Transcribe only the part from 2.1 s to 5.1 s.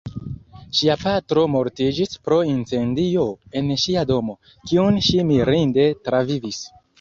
pro incendio en ŝia domo, kiun